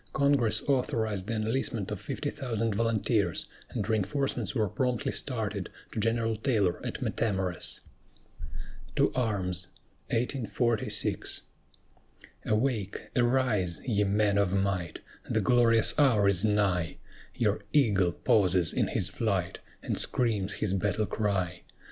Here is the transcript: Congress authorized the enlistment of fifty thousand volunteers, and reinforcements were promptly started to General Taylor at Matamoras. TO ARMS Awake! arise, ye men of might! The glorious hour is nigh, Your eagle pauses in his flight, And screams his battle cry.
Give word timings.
Congress 0.13 0.63
authorized 0.63 1.27
the 1.27 1.35
enlistment 1.35 1.91
of 1.91 2.01
fifty 2.01 2.31
thousand 2.31 2.73
volunteers, 2.73 3.45
and 3.69 3.87
reinforcements 3.87 4.55
were 4.55 4.67
promptly 4.67 5.11
started 5.11 5.69
to 5.91 5.99
General 5.99 6.35
Taylor 6.37 6.83
at 6.83 7.03
Matamoras. 7.03 7.81
TO 8.95 9.13
ARMS 9.13 9.67
Awake! 12.49 13.01
arise, 13.15 13.81
ye 13.85 14.03
men 14.03 14.39
of 14.39 14.53
might! 14.53 15.01
The 15.29 15.39
glorious 15.39 15.93
hour 15.99 16.27
is 16.27 16.43
nigh, 16.43 16.97
Your 17.35 17.59
eagle 17.71 18.11
pauses 18.11 18.73
in 18.73 18.87
his 18.87 19.07
flight, 19.07 19.59
And 19.83 19.99
screams 19.99 20.53
his 20.53 20.73
battle 20.73 21.05
cry. 21.05 21.61